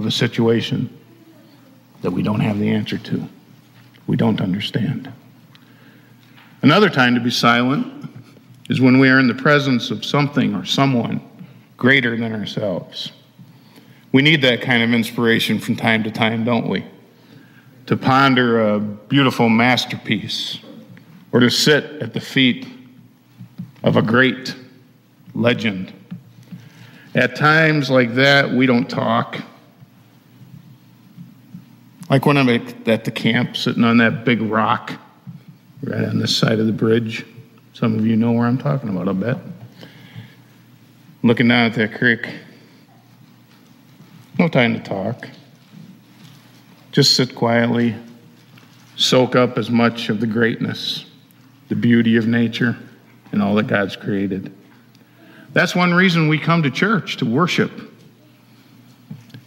of 0.00 0.06
a 0.06 0.10
situation 0.10 0.88
that 2.00 2.10
we 2.10 2.22
don't 2.22 2.40
have 2.40 2.58
the 2.58 2.70
answer 2.70 2.96
to, 2.96 3.28
we 4.06 4.16
don't 4.16 4.40
understand. 4.40 5.12
Another 6.62 6.88
time 6.88 7.14
to 7.14 7.20
be 7.20 7.30
silent 7.30 8.10
is 8.70 8.80
when 8.80 8.98
we 8.98 9.10
are 9.10 9.18
in 9.18 9.28
the 9.28 9.34
presence 9.34 9.90
of 9.90 10.02
something 10.02 10.54
or 10.54 10.64
someone 10.64 11.20
greater 11.76 12.16
than 12.16 12.32
ourselves. 12.32 13.12
We 14.12 14.22
need 14.22 14.40
that 14.42 14.62
kind 14.62 14.82
of 14.82 14.94
inspiration 14.94 15.58
from 15.58 15.76
time 15.76 16.02
to 16.04 16.10
time, 16.10 16.44
don't 16.44 16.68
we? 16.68 16.84
To 17.86 17.96
ponder 17.96 18.74
a 18.74 18.80
beautiful 18.80 19.50
masterpiece 19.50 20.60
or 21.30 21.40
to 21.40 21.50
sit 21.50 21.84
at 22.02 22.14
the 22.14 22.20
feet 22.20 22.66
of 23.82 23.96
a 23.96 24.02
great 24.02 24.56
legend. 25.34 25.92
At 27.14 27.36
times 27.36 27.90
like 27.90 28.14
that, 28.14 28.50
we 28.50 28.64
don't 28.66 28.88
talk. 28.88 29.40
Like 32.10 32.26
when 32.26 32.36
I'm 32.36 32.48
at 32.48 33.04
the 33.04 33.10
camp 33.12 33.56
sitting 33.56 33.84
on 33.84 33.98
that 33.98 34.24
big 34.24 34.42
rock 34.42 34.92
right 35.82 36.04
on 36.04 36.18
this 36.18 36.36
side 36.36 36.58
of 36.58 36.66
the 36.66 36.72
bridge. 36.72 37.24
Some 37.72 37.98
of 37.98 38.06
you 38.06 38.16
know 38.16 38.32
where 38.32 38.46
I'm 38.46 38.58
talking 38.58 38.88
about, 38.88 39.08
I 39.08 39.12
bet. 39.12 39.38
Looking 41.22 41.48
down 41.48 41.66
at 41.66 41.74
that 41.74 41.94
creek. 41.94 42.26
No 44.38 44.48
time 44.48 44.74
to 44.74 44.80
talk. 44.80 45.28
Just 46.92 47.14
sit 47.14 47.34
quietly, 47.34 47.94
soak 48.96 49.36
up 49.36 49.56
as 49.56 49.70
much 49.70 50.08
of 50.08 50.18
the 50.18 50.26
greatness, 50.26 51.04
the 51.68 51.76
beauty 51.76 52.16
of 52.16 52.26
nature 52.26 52.76
and 53.30 53.40
all 53.40 53.54
that 53.54 53.68
God's 53.68 53.94
created. 53.94 54.52
That's 55.52 55.76
one 55.76 55.94
reason 55.94 56.26
we 56.26 56.38
come 56.38 56.64
to 56.64 56.70
church, 56.70 57.18
to 57.18 57.24
worship. 57.24 57.89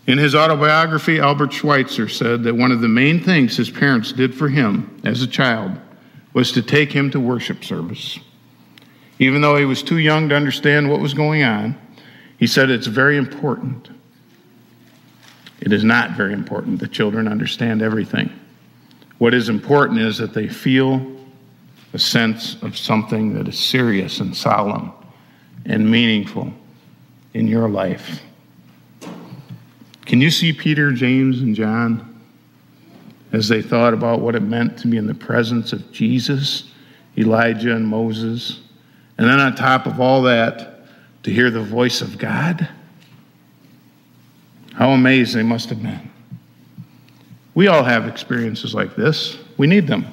In 0.05 0.17
his 0.17 0.35
autobiography, 0.35 1.19
Albert 1.19 1.53
Schweitzer 1.53 2.09
said 2.09 2.43
that 2.43 2.55
one 2.55 2.71
of 2.71 2.81
the 2.81 2.89
main 2.89 3.23
things 3.23 3.55
his 3.55 3.69
parents 3.69 4.11
did 4.11 4.35
for 4.35 4.49
him 4.49 4.99
as 5.05 5.21
a 5.21 5.27
child 5.27 5.71
was 6.33 6.51
to 6.51 6.61
take 6.61 6.91
him 6.91 7.09
to 7.11 7.19
worship 7.19 7.63
service. 7.63 8.19
Even 9.19 9.41
though 9.41 9.55
he 9.55 9.65
was 9.65 9.81
too 9.81 9.99
young 9.99 10.27
to 10.29 10.35
understand 10.35 10.89
what 10.89 10.99
was 10.99 11.13
going 11.13 11.43
on, 11.43 11.77
he 12.37 12.47
said 12.47 12.69
it's 12.69 12.87
very 12.87 13.15
important. 13.15 13.89
It 15.61 15.71
is 15.71 15.85
not 15.85 16.11
very 16.11 16.33
important 16.33 16.79
that 16.81 16.91
children 16.91 17.27
understand 17.27 17.81
everything. 17.81 18.29
What 19.19 19.33
is 19.33 19.47
important 19.47 19.99
is 20.01 20.17
that 20.17 20.33
they 20.33 20.49
feel 20.49 21.15
a 21.93 21.99
sense 21.99 22.61
of 22.61 22.77
something 22.77 23.33
that 23.35 23.47
is 23.47 23.57
serious 23.57 24.19
and 24.19 24.35
solemn 24.35 24.91
and 25.65 25.89
meaningful 25.89 26.51
in 27.33 27.47
your 27.47 27.69
life. 27.69 28.21
Can 30.05 30.21
you 30.21 30.29
see 30.29 30.51
Peter, 30.51 30.91
James, 30.91 31.41
and 31.41 31.55
John 31.55 32.21
as 33.31 33.47
they 33.47 33.61
thought 33.61 33.93
about 33.93 34.21
what 34.21 34.35
it 34.35 34.41
meant 34.41 34.77
to 34.79 34.87
be 34.87 34.97
in 34.97 35.07
the 35.07 35.13
presence 35.13 35.73
of 35.73 35.91
Jesus, 35.91 36.71
Elijah, 37.17 37.75
and 37.75 37.87
Moses, 37.87 38.59
And 39.17 39.27
then 39.27 39.39
on 39.39 39.55
top 39.55 39.85
of 39.85 39.99
all 39.99 40.23
that, 40.23 40.73
to 41.23 41.31
hear 41.31 41.49
the 41.49 41.61
voice 41.61 42.01
of 42.01 42.17
God. 42.17 42.67
How 44.73 44.89
amazed 44.89 45.35
they 45.35 45.43
must 45.43 45.69
have 45.69 45.81
been. 45.81 46.11
We 47.55 47.67
all 47.67 47.83
have 47.83 48.07
experiences 48.07 48.73
like 48.73 48.95
this. 48.95 49.37
We 49.57 49.67
need 49.67 49.87
them. 49.87 50.05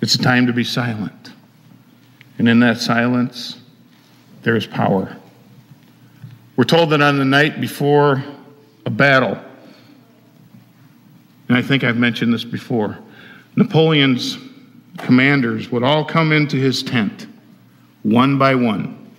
It's 0.00 0.14
a 0.14 0.18
time 0.18 0.46
to 0.46 0.52
be 0.52 0.64
silent. 0.64 1.32
And 2.38 2.48
in 2.48 2.60
that 2.60 2.78
silence, 2.78 3.60
there 4.42 4.56
is 4.56 4.66
power. 4.66 5.16
We're 6.56 6.64
told 6.64 6.90
that 6.90 7.02
on 7.02 7.18
the 7.18 7.24
night 7.24 7.60
before 7.60 8.24
a 8.88 8.90
battle, 8.90 9.38
and 11.46 11.58
I 11.58 11.60
think 11.60 11.84
I've 11.84 11.98
mentioned 11.98 12.32
this 12.32 12.42
before, 12.42 12.98
Napoleon's 13.54 14.38
commanders 14.96 15.70
would 15.70 15.82
all 15.82 16.06
come 16.06 16.32
into 16.32 16.56
his 16.56 16.82
tent, 16.82 17.26
one 18.02 18.38
by 18.38 18.54
one. 18.54 19.12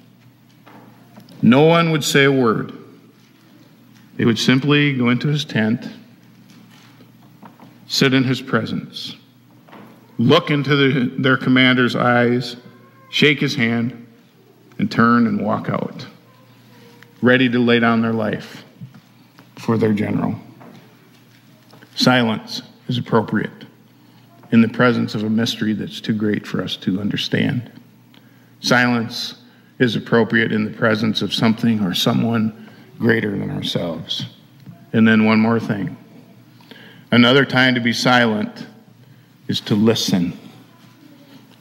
No 1.43 1.65
one 1.65 1.91
would 1.91 2.03
say 2.03 2.23
a 2.23 2.31
word. 2.31 2.73
They 4.17 4.25
would 4.25 4.39
simply 4.39 4.97
go 4.97 5.09
into 5.09 5.27
his 5.27 5.45
tent, 5.45 5.87
sit 7.87 8.11
in 8.15 8.23
his 8.23 8.41
presence, 8.41 9.15
look 10.17 10.49
into 10.49 10.75
the, 10.75 11.21
their 11.21 11.37
commander's 11.37 11.95
eyes, 11.95 12.55
shake 13.11 13.39
his 13.39 13.53
hand, 13.53 14.07
and 14.79 14.91
turn 14.91 15.27
and 15.27 15.39
walk 15.39 15.69
out, 15.69 16.07
ready 17.21 17.47
to 17.49 17.59
lay 17.59 17.79
down 17.79 18.01
their 18.01 18.13
life 18.13 18.63
for 19.59 19.77
their 19.77 19.93
general. 19.93 20.35
Silence 21.95 22.61
is 22.87 22.97
appropriate 22.97 23.51
in 24.51 24.61
the 24.61 24.69
presence 24.69 25.13
of 25.15 25.23
a 25.23 25.29
mystery 25.29 25.73
that's 25.73 26.01
too 26.01 26.13
great 26.13 26.47
for 26.47 26.63
us 26.63 26.75
to 26.77 26.99
understand. 26.99 27.69
Silence 28.61 29.35
is 29.77 29.95
appropriate 29.95 30.51
in 30.51 30.65
the 30.65 30.71
presence 30.71 31.21
of 31.21 31.33
something 31.33 31.81
or 31.81 31.93
someone 31.93 32.69
greater 32.97 33.31
than 33.31 33.51
ourselves. 33.51 34.25
And 34.93 35.07
then 35.07 35.25
one 35.25 35.39
more 35.39 35.59
thing. 35.59 35.95
Another 37.11 37.45
time 37.45 37.75
to 37.75 37.81
be 37.81 37.93
silent 37.93 38.65
is 39.47 39.61
to 39.61 39.75
listen, 39.75 40.37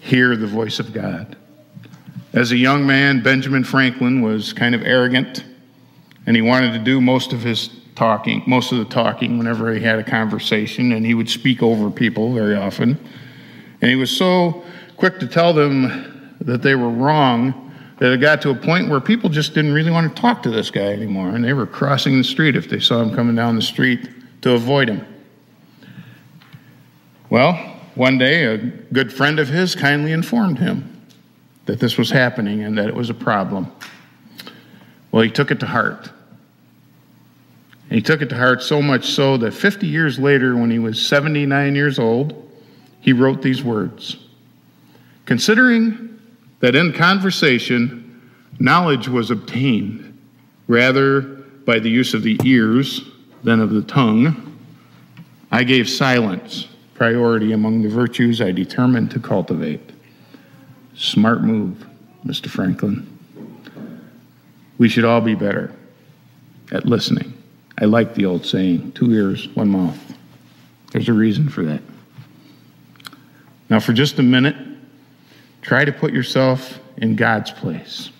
hear 0.00 0.37
the 0.37 0.47
voice 0.47 0.78
of 0.78 0.93
God. 0.93 1.37
As 2.33 2.52
a 2.52 2.57
young 2.57 2.87
man, 2.87 3.23
Benjamin 3.23 3.64
Franklin 3.64 4.23
was 4.23 4.52
kind 4.52 4.75
of 4.75 4.83
arrogant, 4.83 5.45
and 6.26 6.37
he 6.37 6.43
wanted 6.43 6.73
to 6.73 6.78
do 6.78 7.00
most 7.00 7.33
of 7.33 7.43
his 7.43 7.71
talking, 7.99 8.45
most 8.47 8.71
of 8.71 8.78
the 8.78 8.85
talking 8.85 9.38
whenever 9.38 9.75
he 9.75 9.81
had 9.81 9.99
a 9.99 10.05
conversation, 10.05 10.93
and 10.93 11.05
he 11.05 11.14
would 11.14 11.28
speak 11.28 11.62
over 11.62 11.90
people 11.90 12.33
very 12.33 12.55
often. 12.55 12.99
And 13.83 13.90
he 13.90 13.97
was 13.97 14.17
so 14.17 14.64
quick 14.97 15.19
to 15.19 15.26
tell 15.26 15.52
them 15.52 16.37
that 16.40 16.62
they 16.62 16.76
were 16.76 16.88
wrong 16.88 17.64
that 17.99 18.12
it 18.12 18.21
got 18.21 18.40
to 18.43 18.50
a 18.50 18.55
point 18.55 18.88
where 18.88 19.00
people 19.00 19.28
just 19.28 19.52
didn't 19.52 19.73
really 19.73 19.90
want 19.90 20.14
to 20.14 20.23
talk 20.23 20.45
to 20.45 20.50
this 20.50 20.71
guy 20.71 20.93
anymore, 20.93 21.31
and 21.31 21.45
they 21.45 21.52
were 21.52 21.67
crossing 21.67 22.17
the 22.17 22.25
street 22.25 22.55
if 22.55 22.71
they 22.71 22.78
saw 22.78 23.02
him 23.02 23.12
coming 23.12 23.35
down 23.35 23.57
the 23.57 23.62
street 23.62 24.09
to 24.43 24.52
avoid 24.52 24.88
him. 24.88 25.05
Well, 27.28 27.55
one 27.97 28.17
day, 28.17 28.45
a 28.45 28.59
good 28.59 29.12
friend 29.12 29.40
of 29.40 29.49
his 29.49 29.75
kindly 29.75 30.12
informed 30.12 30.61
him 30.61 31.02
that 31.67 31.81
this 31.81 31.99
was 31.99 32.11
happening 32.11 32.62
and 32.62 32.78
that 32.78 32.87
it 32.87 32.95
was 32.95 33.11
a 33.11 33.14
problem. 33.14 33.71
Well, 35.11 35.25
he 35.25 35.31
took 35.31 35.50
it 35.50 35.59
to 35.61 35.67
heart. 35.67 36.12
And 37.88 37.97
he 37.97 38.02
took 38.02 38.21
it 38.21 38.28
to 38.28 38.37
heart 38.37 38.62
so 38.62 38.83
much 38.83 39.12
so 39.12 39.37
that 39.38 39.54
50 39.54 39.87
years 39.87 40.18
later, 40.18 40.57
when 40.57 40.71
he 40.71 40.78
was 40.78 41.04
79 41.07 41.75
years 41.75 41.99
old, 41.99 42.50
he 43.00 43.12
wrote 43.12 43.42
these 43.42 43.62
words 43.62 44.16
Considering 45.25 46.18
that 46.61 46.75
in 46.75 46.92
conversation, 46.92 48.30
knowledge 48.59 49.09
was 49.09 49.30
obtained 49.30 50.18
rather 50.67 51.21
by 51.21 51.78
the 51.78 51.89
use 51.89 52.15
of 52.15 52.23
the 52.23 52.39
ears 52.45 53.02
than 53.43 53.60
of 53.60 53.71
the 53.71 53.82
tongue, 53.82 54.58
I 55.50 55.65
gave 55.65 55.89
silence 55.89 56.69
priority 56.95 57.52
among 57.52 57.82
the 57.82 57.89
virtues 57.89 58.41
I 58.41 58.50
determined 58.52 59.10
to 59.12 59.21
cultivate. 59.21 59.80
Smart 60.95 61.43
move, 61.43 61.86
Mr. 62.26 62.49
Franklin. 62.49 63.06
We 64.78 64.89
should 64.89 65.04
all 65.04 65.21
be 65.21 65.34
better 65.34 65.73
at 66.73 66.86
listening. 66.86 67.37
I 67.80 67.84
like 67.84 68.14
the 68.14 68.26
old 68.26 68.45
saying 68.45 68.93
two 68.93 69.12
ears, 69.12 69.49
one 69.54 69.69
mouth. 69.69 69.99
There's 70.93 71.08
a 71.08 71.12
reason 71.12 71.49
for 71.49 71.64
that. 71.64 71.82
Now, 73.71 73.78
for 73.78 73.93
just 73.93 74.19
a 74.19 74.23
minute, 74.23 74.56
try 75.62 75.84
to 75.84 75.93
put 75.93 76.12
yourself 76.12 76.80
in 76.97 77.14
God's 77.14 77.50
place. 77.50 78.10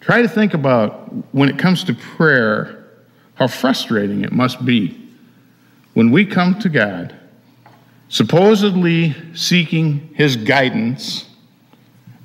Try 0.00 0.22
to 0.22 0.28
think 0.28 0.54
about 0.54 1.08
when 1.34 1.48
it 1.48 1.58
comes 1.58 1.84
to 1.84 1.94
prayer, 1.94 2.84
how 3.34 3.46
frustrating 3.46 4.24
it 4.24 4.32
must 4.32 4.64
be 4.64 5.00
when 5.94 6.10
we 6.10 6.24
come 6.24 6.58
to 6.60 6.68
God, 6.68 7.14
supposedly 8.08 9.14
seeking 9.34 10.10
His 10.14 10.36
guidance, 10.36 11.28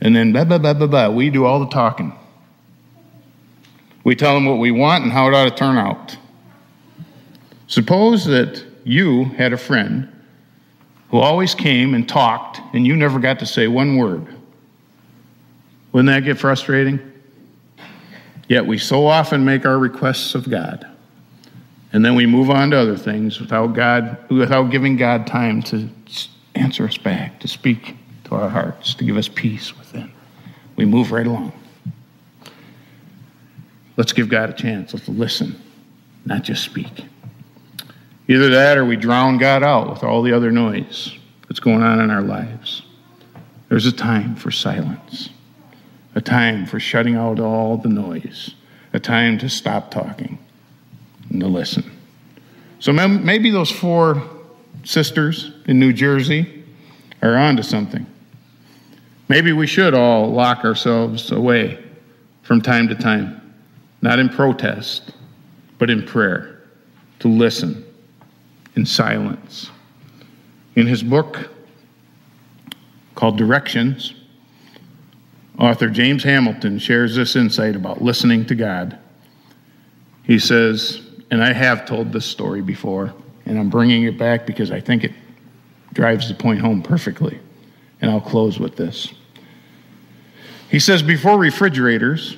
and 0.02 0.16
then 0.16 0.32
blah, 0.34 0.44
blah, 0.44 0.58
blah, 0.58 0.74
blah, 0.74 0.88
blah, 0.88 1.10
we 1.10 1.30
do 1.30 1.46
all 1.46 1.60
the 1.60 1.70
talking. 1.70 2.14
We 4.04 4.16
tell 4.16 4.38
Him 4.38 4.46
what 4.46 4.60
we 4.60 4.72
want 4.72 5.04
and 5.04 5.12
how 5.12 5.28
it 5.28 5.34
ought 5.34 5.46
to 5.46 5.56
turn 5.56 5.78
out. 5.78 6.18
Suppose 7.68 8.26
that 8.26 8.64
you 8.84 9.26
had 9.26 9.54
a 9.54 9.58
friend 9.58 10.12
who 11.10 11.18
always 11.18 11.56
came 11.56 11.94
and 11.94 12.08
talked, 12.08 12.62
and 12.74 12.86
you 12.86 12.96
never 12.96 13.20
got 13.20 13.40
to 13.40 13.46
say 13.46 13.68
one 13.68 13.98
word. 13.98 14.28
Wouldn't 15.92 16.08
that 16.08 16.26
get 16.26 16.38
frustrating? 16.38 17.00
Yet 18.48 18.66
we 18.66 18.78
so 18.78 19.08
often 19.08 19.46
make 19.46 19.66
our 19.66 19.80
requests 19.80 20.36
of 20.36 20.50
God, 20.50 20.86
and 21.94 22.06
then 22.06 22.16
we 22.16 22.26
move 22.26 22.50
on 22.50 22.72
to 22.72 22.78
other 22.78 22.98
things 22.98 23.40
without 23.40 23.68
God, 23.74 24.18
without 24.30 24.70
giving 24.70 24.98
God 24.98 25.26
time 25.26 25.64
to 25.64 25.90
answer 26.54 26.86
us 26.86 26.98
back, 26.98 27.40
to 27.40 27.48
speak 27.48 27.96
to 28.26 28.36
our 28.36 28.50
hearts, 28.50 28.94
to 28.96 29.04
give 29.04 29.18
us 29.18 29.28
peace 29.28 29.76
within. 29.78 30.12
We 30.76 30.86
move 30.86 31.12
right 31.12 31.26
along. 31.26 31.54
Let's 33.98 34.14
give 34.14 34.30
God 34.30 34.50
a 34.50 34.54
chance. 34.54 34.94
Let's 34.94 35.08
listen, 35.08 35.60
not 36.26 36.44
just 36.44 36.64
speak. 36.64 37.06
Either 38.28 38.50
that 38.50 38.78
or 38.78 38.86
we 38.86 38.96
drown 38.96 39.38
God 39.38 39.64
out 39.64 39.90
with 39.90 40.04
all 40.04 40.24
the 40.24 40.34
other 40.34 40.52
noise 40.52 41.16
that's 41.48 41.60
going 41.60 41.84
on 41.84 42.00
in 42.00 42.10
our 42.10 42.24
lives. 42.24 42.82
There's 43.70 43.86
a 43.86 43.92
time 43.92 44.36
for 44.36 44.52
silence, 44.52 45.30
a 46.16 46.22
time 46.22 46.66
for 46.66 46.80
shutting 46.80 47.16
out 47.16 47.40
all 47.40 47.78
the 47.78 47.90
noise, 47.90 48.56
a 48.94 49.00
time 49.00 49.38
to 49.40 49.50
stop 49.50 49.92
talking 49.92 50.40
and 51.30 51.40
to 51.42 51.48
listen. 51.48 51.84
So 52.80 52.92
maybe 52.92 53.52
those 53.52 53.72
four 53.72 54.22
sisters 54.84 55.52
in 55.68 55.80
New 55.80 55.94
Jersey 55.94 56.64
are 57.22 57.36
onto 57.36 57.64
something. 57.64 58.06
Maybe 59.28 59.52
we 59.52 59.68
should 59.68 59.94
all 59.94 60.32
lock 60.32 60.64
ourselves 60.64 61.32
away 61.32 61.84
from 62.42 62.62
time 62.62 62.88
to 62.88 62.96
time, 62.96 63.54
not 64.02 64.20
in 64.20 64.30
protest, 64.30 65.12
but 65.78 65.90
in 65.90 66.06
prayer, 66.06 66.62
to 67.20 67.28
listen 67.28 67.85
in 68.76 68.86
silence. 68.86 69.72
In 70.76 70.88
his 70.88 71.02
book 71.04 71.50
called 73.16 73.38
Directions, 73.38 74.14
author 75.58 75.90
James 75.90 76.24
Hamilton 76.24 76.80
shares 76.80 77.16
this 77.16 77.36
insight 77.36 77.76
about 77.76 78.02
listening 78.02 78.46
to 78.48 78.56
God. 78.56 78.98
He 80.24 80.40
says, 80.40 81.02
and 81.32 81.44
I 81.44 81.54
have 81.54 81.86
told 81.86 82.12
this 82.12 82.26
story 82.26 82.62
before, 82.62 83.14
and 83.46 83.58
I'm 83.58 83.70
bringing 83.70 84.04
it 84.04 84.18
back 84.18 84.46
because 84.46 84.72
I 84.72 84.82
think 84.82 85.04
it 85.04 85.14
drives 85.94 86.28
the 86.28 86.36
point 86.36 86.60
home 86.60 86.82
perfectly. 86.82 87.40
And 88.02 88.12
I'll 88.12 88.22
close 88.22 88.60
with 88.60 88.76
this. 88.76 89.14
He 90.70 90.80
says, 90.80 91.02
before 91.02 91.38
refrigerators, 91.38 92.38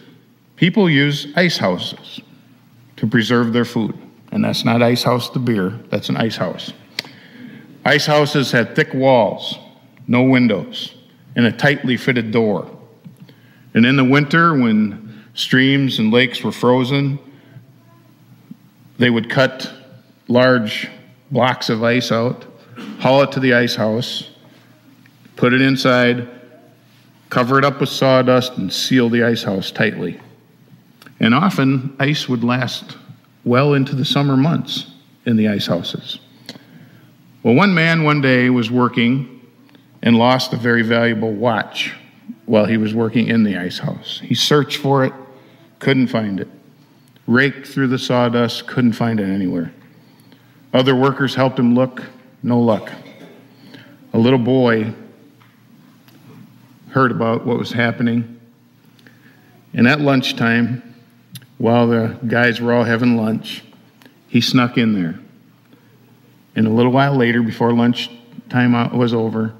people 0.56 0.89
use 0.89 1.28
ice 1.36 1.58
houses 1.58 2.21
to 2.97 3.08
preserve 3.08 3.54
their 3.54 3.65
food. 3.65 3.97
And 4.38 4.45
that's 4.45 4.63
not 4.63 4.84
ice 4.84 5.02
house 5.02 5.32
the 5.32 5.39
beer, 5.39 5.80
that's 5.89 6.10
an 6.10 6.17
ice 6.17 6.36
house. 6.36 6.71
Ice 7.84 8.06
houses 8.06 8.52
had 8.52 8.76
thick 8.76 8.93
walls, 8.93 9.58
no 10.06 10.21
windows, 10.21 10.93
and 11.36 11.47
a 11.47 11.52
tightly 11.52 11.97
fitted 11.97 12.30
door. 12.30 12.69
And 13.73 13.84
in 13.84 13.95
the 13.95 14.04
winter, 14.04 14.54
when 14.54 15.26
streams 15.34 15.97
and 15.97 16.13
lakes 16.13 16.43
were 16.43 16.52
frozen, 16.52 17.17
they 19.00 19.10
would 19.10 19.28
cut 19.28 19.73
large 20.28 20.88
blocks 21.32 21.69
of 21.69 21.84
ice 21.84 22.12
out, 22.12 22.45
haul 23.00 23.23
it 23.23 23.32
to 23.32 23.39
the 23.39 23.56
ice 23.56 23.73
house, 23.73 24.30
put 25.36 25.52
it 25.52 25.62
inside, 25.62 26.28
cover 27.32 27.58
it 27.58 27.65
up 27.65 27.80
with 27.80 27.89
sawdust, 27.89 28.56
and 28.60 28.71
seal 28.71 29.10
the 29.10 29.23
ice 29.23 29.41
house 29.41 29.71
tightly. 29.71 30.19
And 31.19 31.34
often, 31.34 31.95
ice 32.00 32.30
would 32.30 32.43
last 32.43 32.97
well 33.47 33.73
into 33.73 33.95
the 33.95 34.05
summer 34.05 34.38
months 34.38 34.91
in 35.25 35.38
the 35.38 35.47
ice 35.47 35.67
houses. 35.67 36.19
Well, 37.43 37.55
one 37.55 37.73
man 37.73 38.03
one 38.03 38.21
day 38.21 38.49
was 38.49 38.69
working 38.69 39.41
and 40.01 40.17
lost 40.17 40.53
a 40.53 40.57
very 40.57 40.81
valuable 40.81 41.31
watch 41.31 41.93
while 42.45 42.65
he 42.65 42.77
was 42.77 42.93
working 42.93 43.27
in 43.27 43.43
the 43.43 43.57
ice 43.57 43.79
house. 43.79 44.21
He 44.23 44.36
searched 44.36 44.77
for 44.77 45.05
it, 45.05 45.13
couldn't 45.79 46.07
find 46.07 46.39
it. 46.39 46.47
Raked 47.25 47.67
through 47.67 47.88
the 47.88 47.99
sawdust, 47.99 48.67
couldn't 48.67 48.93
find 48.93 49.19
it 49.19 49.25
anywhere. 49.25 49.73
Other 50.73 50.95
workers 50.95 51.36
helped 51.36 51.60
him 51.60 51.75
look, 51.75 52.03
no 52.43 52.60
luck. 52.60 52.91
A 54.13 54.17
little 54.17 54.39
boy 54.39 54.93
heard 56.89 57.12
about 57.12 57.45
what 57.45 57.57
was 57.57 57.71
happening. 57.71 58.39
And 59.73 59.88
at 59.88 59.99
lunchtime, 59.99 60.87
while 61.57 61.87
the 61.87 62.17
guys 62.27 62.61
were 62.61 62.73
all 62.73 62.83
having 62.83 63.17
lunch, 63.17 63.63
he 64.27 64.41
snuck 64.41 64.77
in 64.77 64.93
there. 64.93 65.19
And 66.55 66.67
a 66.67 66.71
little 66.71 66.91
while 66.91 67.15
later, 67.15 67.41
before 67.41 67.73
lunch 67.73 68.09
time 68.49 68.73
was 68.97 69.13
over, 69.13 69.53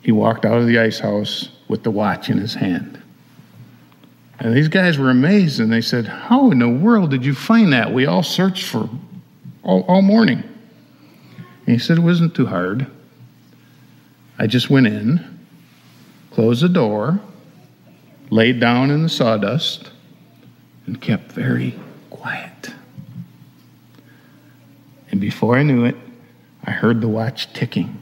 he 0.00 0.12
walked 0.12 0.44
out 0.44 0.58
of 0.58 0.66
the 0.66 0.78
ice 0.78 0.98
house 0.98 1.50
with 1.68 1.82
the 1.82 1.90
watch 1.90 2.30
in 2.30 2.38
his 2.38 2.54
hand. 2.54 3.00
And 4.38 4.56
these 4.56 4.68
guys 4.68 4.96
were 4.96 5.10
amazed 5.10 5.60
and 5.60 5.70
they 5.70 5.82
said, 5.82 6.06
How 6.06 6.50
in 6.50 6.58
the 6.60 6.68
world 6.68 7.10
did 7.10 7.24
you 7.24 7.34
find 7.34 7.72
that? 7.74 7.92
We 7.92 8.06
all 8.06 8.22
searched 8.22 8.66
for 8.66 8.88
all, 9.62 9.82
all 9.82 10.00
morning. 10.00 10.42
And 11.66 11.74
he 11.74 11.78
said, 11.78 11.98
It 11.98 12.02
wasn't 12.02 12.34
too 12.34 12.46
hard. 12.46 12.86
I 14.38 14.46
just 14.46 14.70
went 14.70 14.86
in, 14.86 15.38
closed 16.30 16.62
the 16.62 16.70
door, 16.70 17.20
laid 18.30 18.58
down 18.58 18.90
in 18.90 19.02
the 19.02 19.10
sawdust, 19.10 19.90
and 20.90 21.00
kept 21.00 21.30
very 21.30 21.78
quiet. 22.10 22.74
And 25.12 25.20
before 25.20 25.56
I 25.56 25.62
knew 25.62 25.84
it, 25.84 25.94
I 26.64 26.72
heard 26.72 27.00
the 27.00 27.06
watch 27.06 27.52
ticking. 27.52 27.96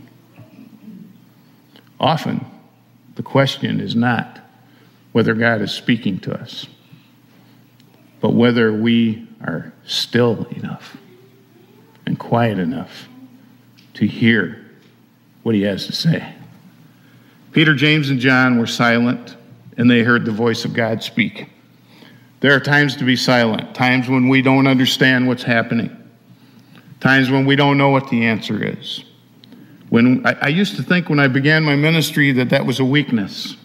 Often, 2.00 2.46
the 3.16 3.22
question 3.22 3.78
is 3.78 3.94
not 3.94 4.40
whether 5.12 5.34
God 5.34 5.60
is 5.60 5.70
speaking 5.70 6.18
to 6.20 6.32
us, 6.32 6.66
but 8.22 8.30
whether 8.30 8.72
we 8.72 9.28
are 9.42 9.70
still 9.84 10.46
enough 10.46 10.96
and 12.06 12.18
quiet 12.18 12.58
enough 12.58 13.06
to 13.94 14.06
hear 14.06 14.64
what 15.42 15.54
he 15.54 15.60
has 15.60 15.84
to 15.88 15.92
say. 15.92 16.32
Peter, 17.52 17.74
James, 17.74 18.08
and 18.08 18.18
John 18.18 18.58
were 18.58 18.66
silent, 18.66 19.36
and 19.76 19.90
they 19.90 20.02
heard 20.02 20.24
the 20.24 20.32
voice 20.32 20.64
of 20.64 20.72
God 20.72 21.02
speak. 21.02 21.50
There 22.40 22.54
are 22.54 22.60
times 22.60 22.96
to 22.96 23.04
be 23.04 23.16
silent, 23.16 23.74
times 23.74 24.08
when 24.08 24.28
we 24.28 24.42
don't 24.42 24.66
understand 24.66 25.26
what's 25.26 25.42
happening, 25.42 25.96
times 27.00 27.30
when 27.30 27.44
we 27.46 27.56
don't 27.56 27.78
know 27.78 27.88
what 27.88 28.08
the 28.10 28.26
answer 28.26 28.62
is. 28.64 29.04
When 29.88 30.24
I, 30.26 30.36
I, 30.42 30.48
used 30.48 30.76
to 30.76 30.82
think 30.82 31.08
when 31.08 31.18
I 31.18 31.28
began 31.28 31.64
my 31.64 31.74
ministry 31.74 32.30
that 32.32 32.50
that 32.50 32.66
was 32.66 32.78
a 32.78 32.84
weakness 32.84 33.56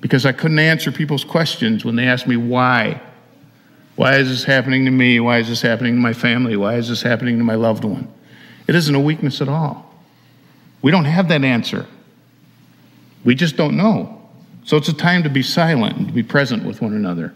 because 0.00 0.26
I 0.26 0.32
couldn't 0.32 0.58
answer 0.58 0.90
people's 0.90 1.24
questions 1.24 1.84
when 1.84 1.96
they 1.96 2.06
asked 2.06 2.26
me 2.26 2.36
why. 2.36 3.00
Why 3.96 4.16
is 4.16 4.28
this 4.28 4.44
happening 4.44 4.84
to 4.84 4.90
me? 4.90 5.20
Why 5.20 5.38
is 5.38 5.48
this 5.48 5.62
happening 5.62 5.94
to 5.94 6.00
my 6.00 6.12
family? 6.12 6.56
Why 6.56 6.74
is 6.74 6.88
this 6.88 7.02
happening 7.02 7.38
to 7.38 7.44
my 7.44 7.54
loved 7.54 7.84
one? 7.84 8.12
It 8.66 8.74
isn't 8.74 8.94
a 8.94 9.00
weakness 9.00 9.40
at 9.40 9.48
all. 9.48 9.94
We 10.82 10.90
don't 10.90 11.04
have 11.04 11.28
that 11.28 11.44
answer. 11.44 11.86
We 13.24 13.34
just 13.34 13.56
don't 13.56 13.76
know. 13.76 14.20
So 14.64 14.76
it's 14.76 14.88
a 14.88 14.94
time 14.94 15.22
to 15.22 15.30
be 15.30 15.42
silent 15.42 15.96
and 15.96 16.08
to 16.08 16.12
be 16.12 16.22
present 16.22 16.64
with 16.64 16.82
one 16.82 16.92
another. 16.92 17.34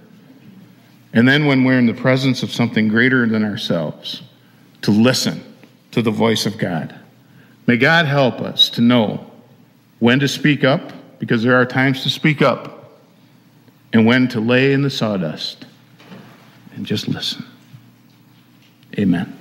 And 1.12 1.26
then 1.26 1.46
when 1.46 1.64
we're 1.64 1.78
in 1.78 1.86
the 1.86 1.94
presence 1.94 2.42
of 2.42 2.52
something 2.52 2.88
greater 2.88 3.26
than 3.26 3.44
ourselves, 3.44 4.22
to 4.82 4.90
listen 4.90 5.42
to 5.92 6.02
the 6.02 6.10
voice 6.10 6.46
of 6.46 6.58
God. 6.58 6.94
May 7.66 7.76
God 7.76 8.06
help 8.06 8.40
us 8.40 8.70
to 8.70 8.80
know 8.80 9.30
when 9.98 10.20
to 10.20 10.28
speak 10.28 10.64
up, 10.64 10.92
because 11.18 11.42
there 11.42 11.56
are 11.56 11.66
times 11.66 12.02
to 12.04 12.10
speak 12.10 12.42
up, 12.42 13.00
and 13.92 14.06
when 14.06 14.28
to 14.28 14.40
lay 14.40 14.72
in 14.72 14.82
the 14.82 14.90
sawdust 14.90 15.66
and 16.76 16.86
just 16.86 17.08
listen. 17.08 17.44
Amen. 18.98 19.37